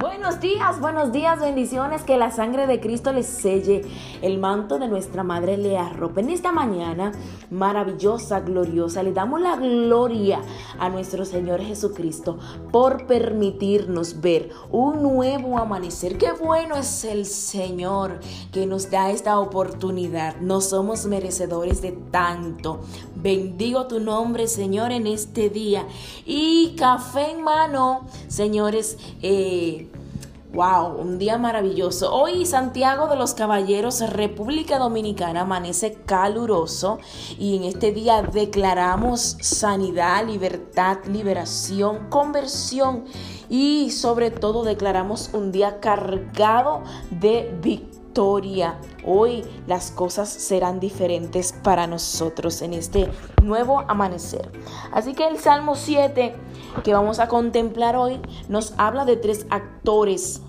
Woo! 0.00 0.09
Buenos 0.30 0.42
días, 0.42 0.80
buenos 0.80 1.12
días, 1.12 1.40
bendiciones, 1.40 2.02
que 2.04 2.16
la 2.16 2.30
sangre 2.30 2.68
de 2.68 2.78
Cristo 2.78 3.12
les 3.12 3.26
selle, 3.26 3.82
el 4.22 4.38
manto 4.38 4.78
de 4.78 4.86
nuestra 4.86 5.24
Madre 5.24 5.56
le 5.56 5.76
arrope. 5.76 6.20
En 6.20 6.30
esta 6.30 6.52
mañana 6.52 7.10
maravillosa, 7.50 8.38
gloriosa, 8.38 9.02
le 9.02 9.12
damos 9.12 9.40
la 9.40 9.56
gloria 9.56 10.40
a 10.78 10.88
nuestro 10.88 11.24
Señor 11.24 11.60
Jesucristo 11.60 12.38
por 12.70 13.08
permitirnos 13.08 14.20
ver 14.20 14.50
un 14.70 15.02
nuevo 15.02 15.58
amanecer. 15.58 16.16
Qué 16.16 16.30
bueno 16.30 16.76
es 16.76 17.02
el 17.02 17.26
Señor 17.26 18.20
que 18.52 18.66
nos 18.66 18.88
da 18.88 19.10
esta 19.10 19.36
oportunidad. 19.40 20.36
No 20.36 20.60
somos 20.60 21.06
merecedores 21.06 21.82
de 21.82 21.90
tanto. 21.90 22.82
Bendigo 23.16 23.88
tu 23.88 23.98
nombre, 23.98 24.46
Señor, 24.46 24.92
en 24.92 25.08
este 25.08 25.50
día. 25.50 25.88
Y 26.24 26.76
café 26.78 27.32
en 27.32 27.42
mano, 27.42 28.06
señores. 28.28 28.96
Eh, 29.22 29.88
Wow, 30.52 30.96
un 31.00 31.18
día 31.20 31.38
maravilloso. 31.38 32.12
Hoy 32.12 32.44
Santiago 32.44 33.06
de 33.06 33.14
los 33.14 33.34
Caballeros, 33.34 34.00
República 34.10 34.80
Dominicana, 34.80 35.42
amanece 35.42 35.98
caluroso 36.04 36.98
y 37.38 37.56
en 37.56 37.62
este 37.62 37.92
día 37.92 38.22
declaramos 38.22 39.36
sanidad, 39.40 40.26
libertad, 40.26 40.98
liberación, 41.06 42.08
conversión 42.08 43.04
y 43.48 43.92
sobre 43.92 44.32
todo 44.32 44.64
declaramos 44.64 45.30
un 45.34 45.52
día 45.52 45.78
cargado 45.78 46.82
de 47.12 47.56
victoria. 47.62 47.89
Hoy 49.04 49.44
las 49.66 49.90
cosas 49.90 50.28
serán 50.28 50.80
diferentes 50.80 51.52
para 51.52 51.86
nosotros 51.86 52.60
en 52.60 52.74
este 52.74 53.08
nuevo 53.42 53.80
amanecer. 53.88 54.50
Así 54.92 55.14
que 55.14 55.26
el 55.26 55.38
Salmo 55.38 55.74
7 55.74 56.34
que 56.84 56.92
vamos 56.92 57.18
a 57.18 57.28
contemplar 57.28 57.96
hoy 57.96 58.20
nos 58.48 58.74
habla 58.78 59.04
de 59.04 59.16
tres 59.16 59.46
actores. 59.50 60.42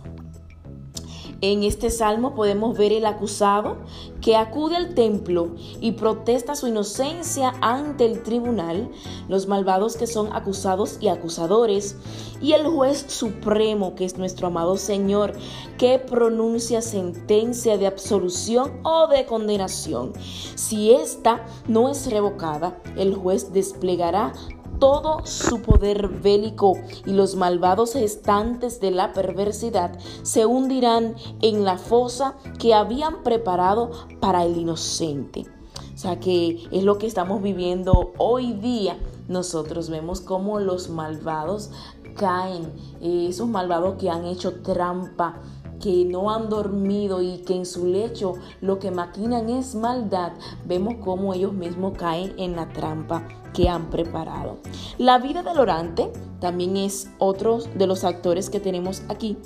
En 1.44 1.64
este 1.64 1.90
salmo 1.90 2.36
podemos 2.36 2.78
ver 2.78 2.94
el 2.94 3.04
acusado 3.08 3.78
que 4.22 4.36
acude 4.36 4.76
al 4.76 4.94
templo 4.94 5.56
y 5.80 5.94
protesta 5.94 6.56
su 6.56 6.68
inocencia 6.68 7.56
ante 7.62 8.06
el 8.06 8.22
tribunal, 8.22 8.92
los 9.28 9.48
malvados 9.48 9.98
que 9.98 10.06
son 10.06 10.32
acusados 10.34 11.00
y 11.02 11.08
acusadores, 11.08 11.98
y 12.42 12.52
el 12.54 12.68
juez 12.68 13.06
supremo 13.08 13.96
que 13.96 14.06
es 14.06 14.20
nuestro 14.20 14.48
amado 14.48 14.78
Señor, 14.78 15.34
que 15.80 15.98
pronuncia 15.98 16.80
sentencia 16.84 17.76
de 17.80 17.88
absolución 17.88 18.80
o 18.84 19.08
de 19.08 19.26
condenación. 19.26 20.14
Si 20.54 20.92
esta 20.92 21.44
no 21.68 21.90
es 21.90 22.08
revocada, 22.12 22.80
el 22.98 23.16
juez 23.16 23.52
desplegará 23.52 24.34
todo 24.82 25.24
su 25.26 25.62
poder 25.62 26.08
bélico 26.08 26.74
y 27.06 27.14
los 27.14 27.36
malvados 27.36 27.96
estantes 27.96 28.82
de 28.82 28.90
la 28.90 29.14
perversidad 29.14 29.98
se 30.24 30.48
hundirán 30.48 31.16
en 31.42 31.64
la 31.64 31.78
fosa 31.78 32.36
que 32.58 32.74
habían 32.74 33.22
preparado 33.22 33.92
para 34.20 34.44
el 34.44 34.58
inocente. 34.58 35.46
O 35.94 35.98
sea 35.98 36.20
que 36.20 36.68
es 36.72 36.84
lo 36.84 36.98
que 36.98 37.06
estamos 37.06 37.44
viviendo 37.44 38.12
hoy 38.18 38.54
día. 38.54 38.98
Nosotros 39.28 39.92
vemos 39.92 40.20
cómo 40.20 40.60
los 40.60 40.90
malvados 40.90 41.70
caen, 42.16 42.74
esos 43.02 43.48
malvados 43.48 43.98
que 44.00 44.10
han 44.10 44.26
hecho 44.26 44.64
trampa 44.64 45.42
que 45.82 46.06
no 46.06 46.32
han 46.32 46.50
dormido 46.50 47.22
y 47.22 47.40
que 47.40 47.56
en 47.56 47.66
su 47.66 47.86
lecho 47.86 48.36
lo 48.62 48.80
que 48.80 48.92
maquinan 48.92 49.50
es 49.50 49.76
maldad, 49.76 50.34
vemos 50.66 50.96
cómo 51.04 51.34
ellos 51.34 51.54
mismos 51.54 51.98
caen 51.98 52.34
en 52.38 52.56
la 52.56 52.70
trampa 52.70 53.28
que 53.54 53.68
han 53.68 53.90
preparado. 53.90 54.58
La 54.98 55.18
vida 55.18 55.44
del 55.44 55.60
orante 55.60 56.12
también 56.40 56.78
es 56.78 57.10
otro 57.18 57.60
de 57.76 57.88
los 57.88 58.04
actores 58.04 58.50
que 58.50 58.60
tenemos 58.60 59.04
aquí 59.10 59.38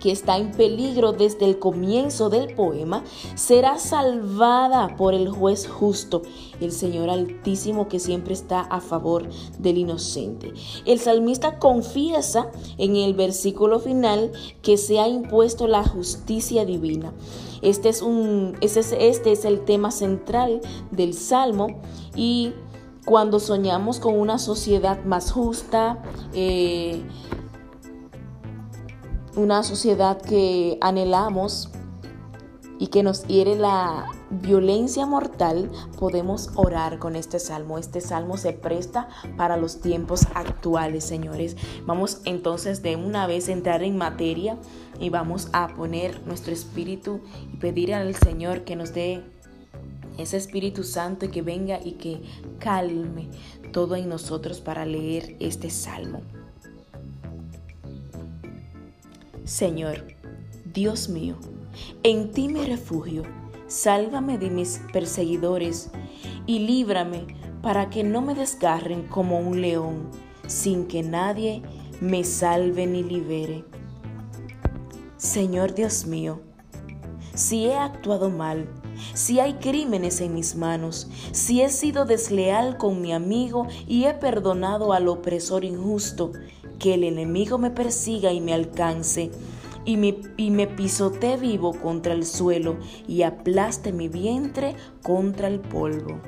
que 0.00 0.10
está 0.10 0.38
en 0.38 0.50
peligro 0.50 1.12
desde 1.12 1.44
el 1.44 1.58
comienzo 1.58 2.30
del 2.30 2.54
poema, 2.54 3.04
será 3.34 3.78
salvada 3.78 4.96
por 4.96 5.14
el 5.14 5.28
juez 5.28 5.68
justo, 5.68 6.22
el 6.60 6.72
Señor 6.72 7.10
Altísimo 7.10 7.88
que 7.88 8.00
siempre 8.00 8.34
está 8.34 8.60
a 8.62 8.80
favor 8.80 9.28
del 9.58 9.78
inocente. 9.78 10.52
El 10.84 10.98
salmista 10.98 11.58
confiesa 11.58 12.50
en 12.78 12.96
el 12.96 13.14
versículo 13.14 13.78
final 13.78 14.32
que 14.62 14.76
se 14.76 14.98
ha 14.98 15.08
impuesto 15.08 15.68
la 15.68 15.84
justicia 15.84 16.64
divina. 16.64 17.12
Este 17.62 17.90
es, 17.90 18.00
un, 18.00 18.56
este 18.60 18.80
es, 18.80 18.92
este 18.98 19.32
es 19.32 19.44
el 19.44 19.64
tema 19.64 19.90
central 19.90 20.60
del 20.90 21.12
salmo 21.12 21.66
y 22.16 22.54
cuando 23.04 23.40
soñamos 23.40 23.98
con 23.98 24.18
una 24.18 24.38
sociedad 24.38 25.04
más 25.04 25.32
justa, 25.32 26.02
eh, 26.32 27.02
una 29.36 29.62
sociedad 29.62 30.20
que 30.20 30.78
anhelamos 30.80 31.70
y 32.78 32.86
que 32.86 33.02
nos 33.02 33.26
hiere 33.26 33.56
la 33.56 34.06
violencia 34.30 35.04
mortal, 35.04 35.70
podemos 35.98 36.50
orar 36.54 36.98
con 36.98 37.14
este 37.14 37.38
salmo. 37.38 37.76
Este 37.76 38.00
salmo 38.00 38.38
se 38.38 38.54
presta 38.54 39.08
para 39.36 39.58
los 39.58 39.82
tiempos 39.82 40.26
actuales, 40.34 41.04
señores. 41.04 41.56
Vamos 41.84 42.22
entonces 42.24 42.82
de 42.82 42.96
una 42.96 43.26
vez 43.26 43.48
a 43.48 43.52
entrar 43.52 43.82
en 43.82 43.98
materia 43.98 44.56
y 44.98 45.10
vamos 45.10 45.48
a 45.52 45.68
poner 45.68 46.26
nuestro 46.26 46.54
espíritu 46.54 47.20
y 47.52 47.58
pedir 47.58 47.92
al 47.92 48.14
Señor 48.14 48.64
que 48.64 48.76
nos 48.76 48.94
dé 48.94 49.22
ese 50.16 50.38
Espíritu 50.38 50.82
Santo 50.82 51.26
y 51.26 51.28
que 51.28 51.42
venga 51.42 51.80
y 51.84 51.92
que 51.92 52.22
calme 52.58 53.28
todo 53.72 53.94
en 53.94 54.08
nosotros 54.08 54.60
para 54.60 54.86
leer 54.86 55.36
este 55.38 55.68
salmo. 55.68 56.22
Señor, 59.50 60.04
Dios 60.64 61.08
mío, 61.08 61.34
en 62.04 62.30
ti 62.30 62.46
me 62.46 62.64
refugio, 62.64 63.24
sálvame 63.66 64.38
de 64.38 64.48
mis 64.48 64.80
perseguidores 64.92 65.90
y 66.46 66.60
líbrame 66.60 67.26
para 67.60 67.90
que 67.90 68.04
no 68.04 68.22
me 68.22 68.36
desgarren 68.36 69.08
como 69.08 69.40
un 69.40 69.60
león, 69.60 70.08
sin 70.46 70.86
que 70.86 71.02
nadie 71.02 71.62
me 72.00 72.22
salve 72.22 72.86
ni 72.86 73.02
libere. 73.02 73.64
Señor 75.16 75.74
Dios 75.74 76.06
mío, 76.06 76.40
si 77.34 77.66
he 77.66 77.74
actuado 77.74 78.30
mal, 78.30 78.68
si 79.14 79.40
hay 79.40 79.54
crímenes 79.54 80.20
en 80.20 80.32
mis 80.32 80.54
manos, 80.54 81.08
si 81.32 81.60
he 81.62 81.70
sido 81.70 82.04
desleal 82.04 82.76
con 82.76 83.00
mi 83.02 83.12
amigo 83.12 83.66
y 83.88 84.04
he 84.04 84.14
perdonado 84.14 84.92
al 84.92 85.08
opresor 85.08 85.64
injusto, 85.64 86.30
que 86.80 86.94
el 86.94 87.04
enemigo 87.04 87.58
me 87.58 87.70
persiga 87.70 88.32
y 88.32 88.40
me 88.40 88.52
alcance, 88.52 89.30
y 89.84 89.96
me, 89.96 90.16
y 90.36 90.50
me 90.50 90.66
pisotee 90.66 91.36
vivo 91.36 91.72
contra 91.72 92.12
el 92.12 92.26
suelo 92.26 92.78
y 93.06 93.22
aplaste 93.22 93.92
mi 93.92 94.08
vientre 94.08 94.74
contra 95.02 95.46
el 95.46 95.60
polvo. 95.60 96.20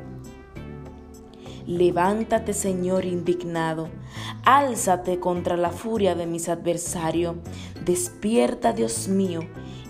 Levántate, 1.66 2.54
Señor, 2.54 3.04
indignado. 3.04 3.88
Álzate 4.44 5.20
contra 5.20 5.56
la 5.56 5.70
furia 5.70 6.14
de 6.14 6.26
mis 6.26 6.48
adversarios. 6.48 7.36
Despierta, 7.84 8.72
Dios 8.72 9.08
mío, 9.08 9.40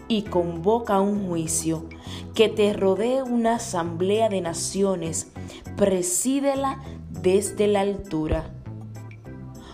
y 0.06 0.22
convoca 0.22 1.00
un 1.00 1.28
juicio. 1.28 1.86
Que 2.34 2.48
te 2.48 2.72
rodee 2.72 3.22
una 3.22 3.56
asamblea 3.56 4.28
de 4.28 4.42
naciones. 4.42 5.32
Presídela 5.76 6.82
desde 7.10 7.68
la 7.68 7.80
altura. 7.80 8.50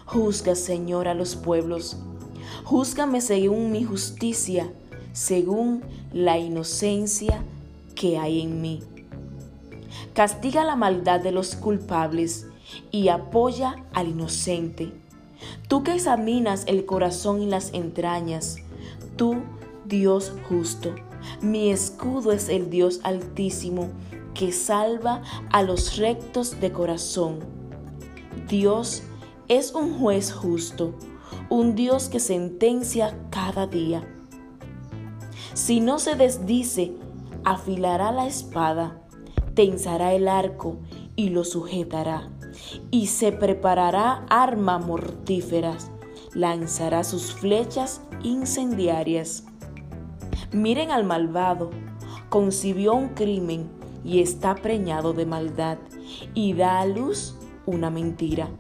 Juzga, 0.09 0.55
Señor, 0.55 1.07
a 1.07 1.13
los 1.13 1.37
pueblos. 1.37 1.99
Júzgame 2.65 3.21
según 3.21 3.71
mi 3.71 3.85
justicia, 3.85 4.73
según 5.13 5.83
la 6.15 6.39
inocencia 6.39 7.45
que 7.95 8.17
hay 8.17 8.41
en 8.41 8.63
mí. 8.63 8.81
Castiga 10.15 10.65
la 10.65 10.77
maldad 10.77 11.21
de 11.21 11.31
los 11.31 11.57
culpables 11.57 12.47
y 12.91 13.09
apoya 13.09 13.85
al 13.93 14.09
inocente. 14.09 14.95
Tú 15.69 15.83
que 15.83 15.95
examinas 15.95 16.65
el 16.67 16.87
corazón 16.87 17.43
y 17.43 17.47
las 17.47 17.75
entrañas, 17.75 18.57
tú, 19.17 19.37
Dios 19.85 20.33
justo. 20.49 20.95
Mi 21.43 21.71
escudo 21.71 22.33
es 22.33 22.49
el 22.49 22.71
Dios 22.71 23.01
altísimo 23.03 23.91
que 24.33 24.53
salva 24.53 25.23
a 25.51 25.63
los 25.63 25.99
rectos 25.99 26.61
de 26.61 26.73
corazón. 26.73 27.41
Dios 28.49 29.03
es 29.49 29.75
un 29.75 29.99
juez 29.99 30.31
justo, 30.31 30.95
un 31.49 31.75
Dios 31.75 32.11
que 32.11 32.21
sentencia 32.21 33.19
cada 33.31 33.67
día. 33.67 34.07
Si 35.55 35.81
no 35.81 35.99
se 35.99 36.17
desdice, 36.17 36.93
afilará 37.45 38.13
la 38.13 38.27
espada, 38.27 39.01
tensará 39.55 40.13
el 40.13 40.29
arco 40.29 40.77
y 41.17 41.31
lo 41.31 41.45
sujetará, 41.45 42.29
y 42.91 43.07
se 43.07 43.33
preparará 43.33 44.27
arma 44.29 44.79
mortíferas, 44.79 45.91
lanzará 46.35 47.03
sus 47.03 47.33
flechas 47.33 48.03
incendiarias. 48.23 49.45
Miren 50.53 50.91
al 50.91 51.05
malvado, 51.05 51.71
concibió 52.29 52.93
un 52.93 53.09
crimen 53.09 53.71
y 54.05 54.21
está 54.21 54.55
preñado 54.55 55.15
de 55.15 55.25
maldad, 55.25 55.79
y 56.35 56.53
da 56.53 56.81
a 56.81 56.87
luz 56.87 57.35
una 57.65 57.91
mentira 57.91 58.51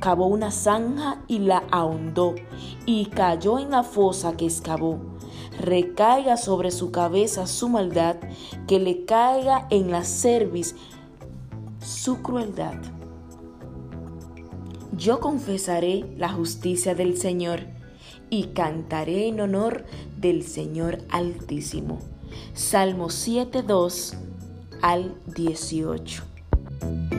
cavó 0.00 0.26
una 0.26 0.50
zanja 0.50 1.22
y 1.28 1.40
la 1.40 1.64
ahondó, 1.70 2.34
y 2.86 3.06
cayó 3.06 3.58
en 3.58 3.70
la 3.70 3.82
fosa 3.82 4.36
que 4.36 4.46
excavó. 4.46 4.98
Recaiga 5.60 6.36
sobre 6.36 6.70
su 6.70 6.90
cabeza 6.90 7.46
su 7.46 7.68
maldad, 7.68 8.16
que 8.66 8.78
le 8.78 9.04
caiga 9.04 9.66
en 9.70 9.90
la 9.90 10.04
cerviz 10.04 10.76
su 11.80 12.22
crueldad. 12.22 12.74
Yo 14.92 15.20
confesaré 15.20 16.04
la 16.16 16.28
justicia 16.28 16.94
del 16.94 17.16
Señor 17.16 17.60
y 18.30 18.48
cantaré 18.48 19.28
en 19.28 19.40
honor 19.40 19.84
del 20.16 20.42
Señor 20.42 20.98
Altísimo. 21.08 21.98
Salmo 22.52 23.10
7, 23.10 23.62
2 23.62 24.14
al 24.82 25.14
18. 25.26 27.17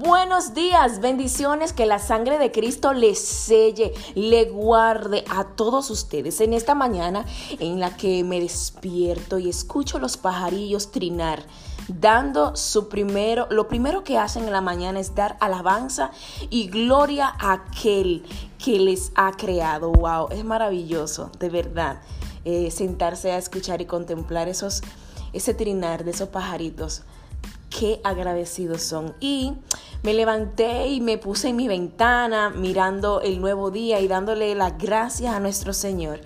Buenos 0.00 0.54
días, 0.54 1.00
bendiciones, 1.00 1.72
que 1.72 1.84
la 1.84 1.98
sangre 1.98 2.38
de 2.38 2.52
Cristo 2.52 2.92
les 2.92 3.18
selle, 3.18 3.92
le 4.14 4.44
guarde 4.44 5.24
a 5.28 5.42
todos 5.42 5.90
ustedes 5.90 6.40
en 6.40 6.52
esta 6.52 6.76
mañana 6.76 7.24
en 7.58 7.80
la 7.80 7.96
que 7.96 8.22
me 8.22 8.38
despierto 8.38 9.40
y 9.40 9.48
escucho 9.48 9.98
los 9.98 10.16
pajarillos 10.16 10.92
trinar, 10.92 11.42
dando 11.88 12.54
su 12.54 12.88
primero, 12.88 13.48
lo 13.50 13.66
primero 13.66 14.04
que 14.04 14.18
hacen 14.18 14.44
en 14.44 14.52
la 14.52 14.60
mañana 14.60 15.00
es 15.00 15.16
dar 15.16 15.36
alabanza 15.40 16.12
y 16.48 16.68
gloria 16.68 17.34
a 17.36 17.54
aquel 17.54 18.24
que 18.64 18.78
les 18.78 19.10
ha 19.16 19.32
creado. 19.32 19.90
Wow, 19.90 20.28
es 20.30 20.44
maravilloso, 20.44 21.32
de 21.40 21.48
verdad, 21.48 22.02
eh, 22.44 22.70
sentarse 22.70 23.32
a 23.32 23.38
escuchar 23.38 23.80
y 23.80 23.86
contemplar 23.86 24.46
esos, 24.46 24.80
ese 25.32 25.54
trinar 25.54 26.04
de 26.04 26.12
esos 26.12 26.28
pajaritos 26.28 27.02
qué 27.78 28.00
agradecidos 28.02 28.82
son. 28.82 29.14
Y 29.20 29.54
me 30.02 30.12
levanté 30.12 30.88
y 30.88 31.00
me 31.00 31.16
puse 31.16 31.50
en 31.50 31.56
mi 31.56 31.68
ventana 31.68 32.50
mirando 32.50 33.20
el 33.20 33.40
nuevo 33.40 33.70
día 33.70 34.00
y 34.00 34.08
dándole 34.08 34.54
las 34.56 34.76
gracias 34.78 35.32
a 35.32 35.40
nuestro 35.40 35.72
Señor. 35.72 36.20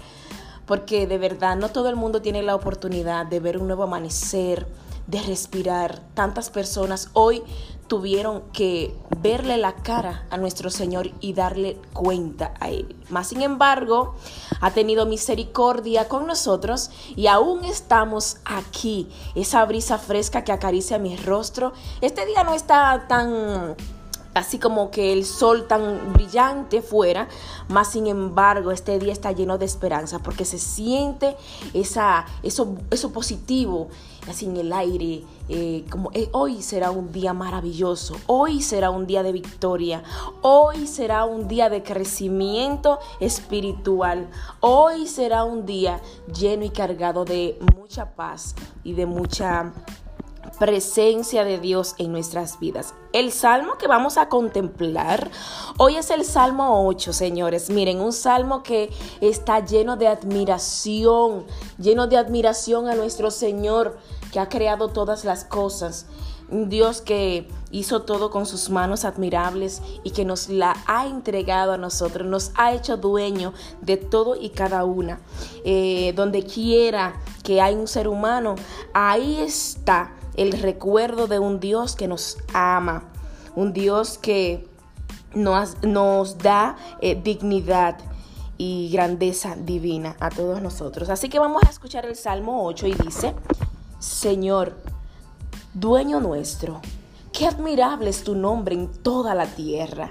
Porque 0.66 1.06
de 1.06 1.19
verdad 1.19 1.56
no 1.56 1.69
todo 1.69 1.90
el 1.90 1.96
mundo 1.96 2.22
tiene 2.22 2.43
la 2.43 2.54
oportunidad 2.54 3.26
de 3.26 3.40
ver 3.40 3.58
un 3.58 3.66
nuevo 3.66 3.82
amanecer, 3.82 4.66
de 5.06 5.20
respirar. 5.22 6.00
Tantas 6.14 6.49
personas 6.49 7.10
hoy 7.12 7.43
tuvieron 7.93 8.44
que 8.55 8.97
verle 9.19 9.59
la 9.59 9.75
cara 9.75 10.25
a 10.31 10.39
nuestro 10.39 10.71
Señor 10.71 11.11
y 11.21 11.35
darle 11.35 11.77
cuenta 11.93 12.55
a 12.59 12.71
Él. 12.71 12.97
Más 13.11 13.27
sin 13.27 13.43
embargo, 13.43 14.15
ha 14.62 14.71
tenido 14.71 15.05
misericordia 15.05 16.09
con 16.09 16.27
nosotros 16.27 16.91
y 17.17 17.27
aún 17.27 17.67
estamos 17.67 18.39
aquí. 18.47 19.11
Esa 19.35 19.62
brisa 19.67 19.99
fresca 19.99 20.43
que 20.43 20.53
acaricia 20.53 20.99
mi 20.99 21.19
rostro. 21.19 21.75
Este 22.00 22.25
día 22.25 22.44
no 22.44 22.55
está 22.55 23.05
tan 23.09 23.77
así 24.34 24.58
como 24.58 24.90
que 24.90 25.12
el 25.12 25.25
sol 25.25 25.67
tan 25.67 26.12
brillante 26.12 26.82
fuera, 26.82 27.29
más 27.69 27.93
sin 27.93 28.06
embargo 28.06 28.70
este 28.70 28.99
día 28.99 29.12
está 29.12 29.32
lleno 29.32 29.58
de 29.58 29.67
esperanza 29.67 30.19
porque 30.20 30.44
se 30.44 30.58
siente 30.58 31.37
esa, 31.75 32.26
eso, 32.43 32.76
eso 32.90 33.12
positivo 33.12 33.88
así 34.29 34.46
en 34.46 34.56
el 34.56 34.73
aire, 34.73 35.25
eh, 35.49 35.84
como 35.90 36.11
eh, 36.12 36.29
hoy 36.32 36.62
será 36.62 36.90
un 36.90 37.11
día 37.12 37.32
maravilloso, 37.32 38.17
hoy 38.26 38.62
será 38.62 38.90
un 38.90 39.06
día 39.06 39.23
de 39.23 39.32
victoria, 39.32 40.02
hoy 40.43 40.87
será 40.87 41.25
un 41.25 41.49
día 41.49 41.69
de 41.69 41.82
crecimiento 41.82 43.00
espiritual, 43.19 44.29
hoy 44.61 45.08
será 45.08 45.44
un 45.44 45.67
día 45.67 46.00
lleno 46.32 46.64
y 46.64 46.70
cargado 46.70 47.25
de 47.25 47.58
mucha 47.75 48.14
paz 48.14 48.55
y 48.84 48.93
de 48.93 49.06
mucha 49.06 49.73
presencia 50.62 51.44
de 51.44 51.59
Dios 51.59 51.97
en 51.99 52.12
nuestras 52.12 52.61
vidas. 52.61 52.94
El 53.12 53.32
salmo 53.32 53.79
que 53.79 53.88
vamos 53.88 54.17
a 54.17 54.29
contemplar 54.29 55.29
hoy 55.76 55.97
es 55.97 56.09
el 56.11 56.25
Salmo 56.25 56.87
8, 56.87 57.12
señores. 57.12 57.69
Miren, 57.69 58.00
un 58.00 58.12
salmo 58.12 58.62
que 58.62 58.88
está 59.20 59.59
lleno 59.64 59.97
de 59.97 60.06
admiración, 60.06 61.47
lleno 61.79 62.06
de 62.06 62.17
admiración 62.17 62.87
a 62.87 62.94
nuestro 62.94 63.32
Señor 63.32 63.99
que 64.31 64.38
ha 64.38 64.49
creado 64.49 64.87
todas 64.87 65.25
las 65.25 65.44
cosas. 65.44 66.06
Un 66.49 66.69
Dios 66.69 67.00
que 67.00 67.49
hizo 67.73 68.03
todo 68.03 68.31
con 68.31 68.47
sus 68.47 68.70
manos 68.70 69.05
admirables 69.05 69.82
y 70.05 70.12
que 70.12 70.25
nos 70.25 70.49
la 70.49 70.76
ha 70.87 71.08
entregado 71.08 71.73
a 71.73 71.76
nosotros, 71.76 72.29
nos 72.29 72.53
ha 72.55 72.73
hecho 72.73 72.97
dueño 72.97 73.53
de 73.81 73.97
todo 73.97 74.37
y 74.37 74.50
cada 74.50 74.85
una. 74.85 75.19
Eh, 75.65 76.12
donde 76.15 76.44
quiera 76.44 77.20
que 77.43 77.61
hay 77.61 77.75
un 77.75 77.88
ser 77.88 78.06
humano, 78.06 78.55
ahí 78.93 79.41
está 79.41 80.12
el 80.37 80.52
recuerdo 80.52 81.26
de 81.26 81.38
un 81.38 81.61
Dios 81.61 81.96
que 81.96 82.08
nos 82.08 82.38
ama, 82.52 83.05
un 83.55 83.73
Dios 83.73 84.19
que 84.19 84.69
nos, 85.34 86.38
da 86.38 86.76
eh, 87.00 87.20
dignidad 87.23 87.99
y 88.58 88.90
grandeza 88.93 89.56
divina 89.56 90.17
a 90.20 90.31
todos 90.31 90.62
nosotros. 90.62 91.08
Así 91.08 91.29
que 91.29 91.38
vamos 91.38 91.62
a 91.64 91.70
escuchar 91.70 92.06
el 92.06 92.17
Salmo 92.17 92.64
8 92.64 92.87
y 92.87 92.94
dice, 92.94 93.34
Señor, 93.99 94.76
dueño 95.75 96.20
nuestro, 96.20 96.81
qué 97.32 97.46
admirable 97.46 98.11
es 98.11 98.25
tu 98.25 98.34
nombre 98.34 98.75
en 98.75 98.88
toda 98.88 99.34
la 99.34 99.46
tierra. 99.46 100.11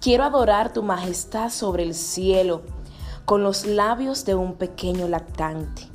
Quiero 0.00 0.24
adorar 0.24 0.72
tu 0.72 0.82
majestad 0.82 1.50
sobre 1.50 1.82
el 1.82 1.94
cielo 1.94 2.62
con 3.26 3.42
los 3.42 3.66
labios 3.66 4.24
de 4.24 4.34
un 4.34 4.54
pequeño 4.54 5.06
lactante. 5.08 5.89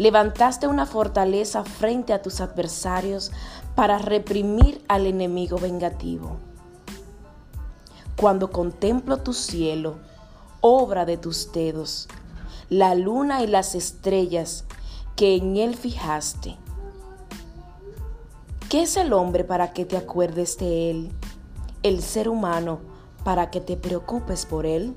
Levantaste 0.00 0.66
una 0.66 0.86
fortaleza 0.86 1.62
frente 1.62 2.14
a 2.14 2.22
tus 2.22 2.40
adversarios 2.40 3.32
para 3.74 3.98
reprimir 3.98 4.82
al 4.88 5.06
enemigo 5.06 5.58
vengativo. 5.58 6.38
Cuando 8.16 8.50
contemplo 8.50 9.18
tu 9.18 9.34
cielo, 9.34 9.98
obra 10.62 11.04
de 11.04 11.18
tus 11.18 11.52
dedos, 11.52 12.08
la 12.70 12.94
luna 12.94 13.42
y 13.42 13.46
las 13.46 13.74
estrellas 13.74 14.64
que 15.16 15.36
en 15.36 15.58
él 15.58 15.76
fijaste. 15.76 16.56
¿Qué 18.70 18.84
es 18.84 18.96
el 18.96 19.12
hombre 19.12 19.44
para 19.44 19.74
que 19.74 19.84
te 19.84 19.98
acuerdes 19.98 20.56
de 20.56 20.90
él? 20.90 21.12
El 21.82 22.00
ser 22.02 22.30
humano 22.30 22.80
para 23.22 23.50
que 23.50 23.60
te 23.60 23.76
preocupes 23.76 24.46
por 24.46 24.64
él. 24.64 24.94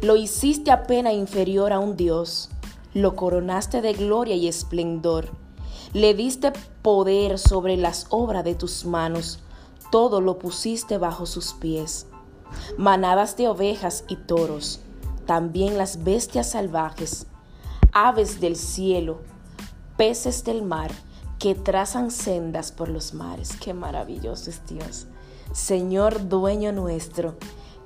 Lo 0.00 0.14
hiciste 0.14 0.70
apenas 0.70 1.14
inferior 1.14 1.72
a 1.72 1.80
un 1.80 1.96
Dios 1.96 2.50
lo 2.94 3.16
coronaste 3.16 3.80
de 3.80 3.92
gloria 3.92 4.34
y 4.34 4.48
esplendor. 4.48 5.30
Le 5.92 6.14
diste 6.14 6.52
poder 6.82 7.38
sobre 7.38 7.76
las 7.76 8.06
obras 8.10 8.44
de 8.44 8.54
tus 8.54 8.84
manos, 8.84 9.40
todo 9.90 10.20
lo 10.20 10.38
pusiste 10.38 10.98
bajo 10.98 11.26
sus 11.26 11.54
pies. 11.54 12.06
Manadas 12.76 13.36
de 13.36 13.48
ovejas 13.48 14.04
y 14.08 14.16
toros, 14.16 14.80
también 15.26 15.78
las 15.78 16.04
bestias 16.04 16.50
salvajes, 16.50 17.26
aves 17.92 18.40
del 18.40 18.56
cielo, 18.56 19.20
peces 19.96 20.44
del 20.44 20.62
mar, 20.62 20.90
que 21.38 21.54
trazan 21.54 22.10
sendas 22.10 22.72
por 22.72 22.88
los 22.88 23.14
mares. 23.14 23.56
Qué 23.60 23.72
maravilloso 23.72 24.50
es 24.50 24.66
Dios. 24.66 25.06
Señor 25.52 26.28
dueño 26.28 26.72
nuestro, 26.72 27.36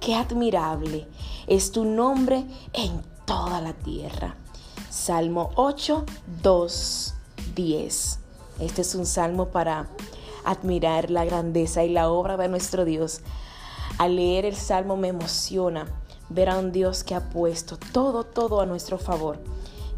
qué 0.01 0.15
admirable 0.15 1.07
es 1.47 1.71
tu 1.71 1.85
nombre 1.85 2.47
en 2.73 3.03
toda 3.27 3.61
la 3.61 3.73
tierra. 3.73 4.37
Salmo 4.93 5.53
8, 5.55 6.05
2, 6.43 7.15
10. 7.55 8.19
Este 8.61 8.83
es 8.83 8.95
un 8.95 9.07
salmo 9.07 9.47
para 9.47 9.89
admirar 10.45 11.11
la 11.11 11.25
grandeza 11.25 11.83
y 11.83 11.89
la 11.89 12.11
obra 12.11 12.37
de 12.37 12.49
nuestro 12.49 12.85
Dios. 12.85 13.23
Al 13.97 14.17
leer 14.17 14.45
el 14.45 14.55
salmo 14.55 14.99
me 14.99 15.09
emociona 15.09 15.87
ver 16.29 16.51
a 16.51 16.59
un 16.59 16.73
Dios 16.73 17.05
que 17.05 17.15
ha 17.15 17.31
puesto 17.31 17.79
todo, 17.95 18.25
todo 18.25 18.61
a 18.61 18.67
nuestro 18.67 18.99
favor, 18.99 19.39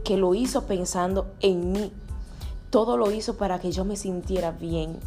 que 0.04 0.16
lo 0.16 0.32
hizo 0.36 0.62
pensando 0.62 1.26
en 1.40 1.72
mí. 1.72 1.92
Todo 2.70 2.96
lo 2.96 3.10
hizo 3.10 3.36
para 3.36 3.58
que 3.58 3.72
yo 3.72 3.84
me 3.84 3.96
sintiera 3.96 4.52
bien. 4.52 5.00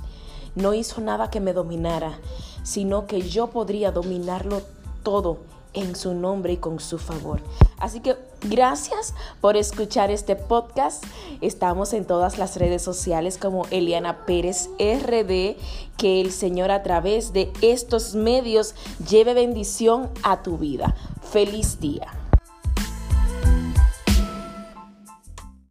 No 0.55 0.73
hizo 0.73 0.99
nada 0.99 1.29
que 1.29 1.39
me 1.39 1.53
dominara, 1.53 2.19
sino 2.61 3.07
que 3.07 3.21
yo 3.21 3.47
podría 3.51 3.93
dominarlo 3.93 4.63
todo 5.01 5.37
en 5.77 5.95
su 5.95 6.13
nombre 6.13 6.53
y 6.53 6.57
con 6.57 6.79
su 6.79 6.97
favor. 6.97 7.41
Así 7.77 7.99
que 7.99 8.17
gracias 8.41 9.13
por 9.39 9.55
escuchar 9.55 10.09
este 10.11 10.35
podcast. 10.35 11.03
Estamos 11.41 11.93
en 11.93 12.05
todas 12.05 12.37
las 12.37 12.57
redes 12.57 12.81
sociales 12.81 13.37
como 13.37 13.65
Eliana 13.69 14.25
Pérez 14.25 14.69
RD. 14.79 15.55
Que 15.97 16.21
el 16.21 16.31
Señor 16.31 16.71
a 16.71 16.83
través 16.83 17.33
de 17.33 17.51
estos 17.61 18.13
medios 18.13 18.75
lleve 19.09 19.33
bendición 19.33 20.09
a 20.23 20.43
tu 20.43 20.57
vida. 20.57 20.95
Feliz 21.31 21.79
día. 21.79 22.16